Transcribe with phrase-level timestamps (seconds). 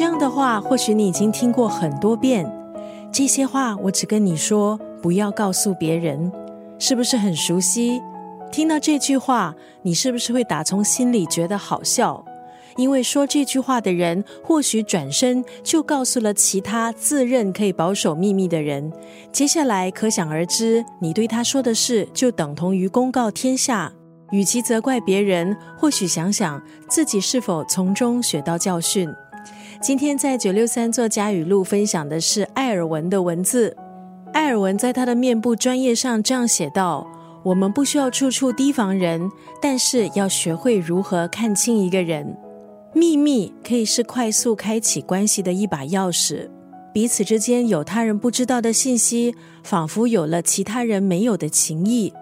[0.00, 2.50] 这样的话，或许你已经听过很多遍。
[3.12, 6.32] 这些话我只跟你说，不要告诉别人，
[6.78, 8.00] 是不是很熟悉？
[8.50, 12.24] 听到这句话，你是不是会打从心里觉得好笑？
[12.78, 18.90] 因为说这句话的人，或许转身就告诉了其他自认可以保守秘密的人。
[19.30, 23.92] 接下来可想而知，你对他说的事就等同于公告天下。
[24.30, 29.06] 与其责怪别人，或许想想自己是否从中学到教训。
[29.80, 33.76] 今天在九六三作家语录分享的是艾尔文的文字。
[34.32, 37.06] 艾尔文在他的面部专业上这样写道
[37.42, 42.36] ：“我们不需要处处提防人，但是要学会如何看清一个人。
[42.92, 46.48] 秘密可以是快速开启关系的一把钥匙。
[46.92, 52.12] 彼此之间有他人不知道的信息，仿佛有了其他人没有的情谊。”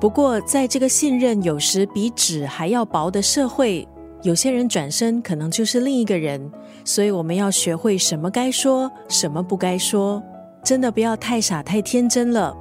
[0.00, 3.86] 不过，在这个信任有时比纸还要薄的社会，
[4.22, 6.50] 有些人转身可能就是另一个人，
[6.84, 10.22] 所以我们要学会什么该说，什么不该说。
[10.64, 12.54] 真的不要太傻太天真了。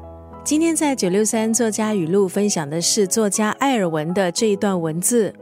[0.43, 5.33] 今天在九六三作家语录分享的是作家艾尔文的这一段文字：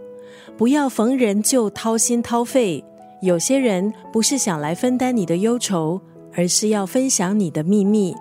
[0.57, 2.83] 不要逢人就掏心掏肺。
[3.21, 5.99] 有些人不是想来分担你的忧愁，
[6.33, 8.15] 而是要分享你的秘密。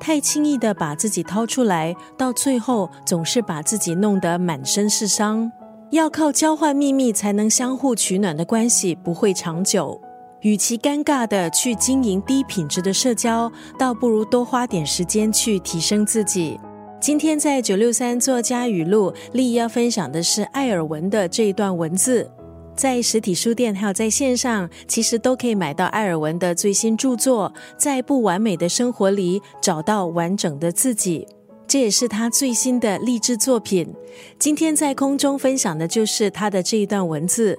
[0.00, 5.52] 太轻易的把自己掏出来，到最后总是把自己弄得满身是伤。
[5.94, 10.00] 要靠交换秘密才能相互取暖的关系不会长久。
[10.40, 16.58] 与其尴尬的去经营低品质的社交，倒不如多花点时间去提升自己。
[17.00, 22.28] 今天在九六三作家语录，丽要分享的是艾尔文的这一段文字。
[22.74, 31.24] 在实体书店还有在线上，其实都可以买到艾尔文的最新著作《在不完美的生活里找到完整的自己》，
[31.66, 33.92] 这也是他最新的励志作品。
[34.38, 37.58] 今天在空中分享的就是他的这一段文字：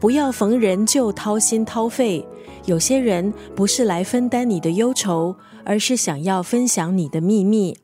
[0.00, 2.24] 不要逢人就掏心掏肺，
[2.66, 5.34] 有些人不是来分担你的忧愁，
[5.64, 7.76] 而是想要分享你的秘密。